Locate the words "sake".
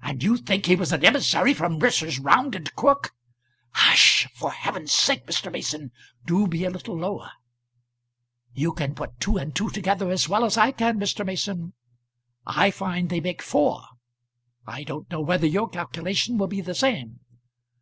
4.94-5.26